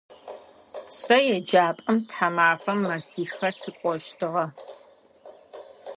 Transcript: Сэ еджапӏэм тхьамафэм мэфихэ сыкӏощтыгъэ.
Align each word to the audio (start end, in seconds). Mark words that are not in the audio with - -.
Сэ 0.99 1.17
еджапӏэм 1.35 1.97
тхьамафэм 2.07 2.79
мэфихэ 2.87 3.49
сыкӏощтыгъэ. 3.59 4.45